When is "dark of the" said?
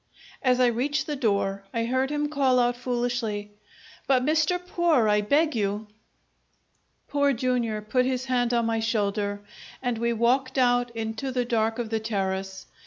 11.45-11.99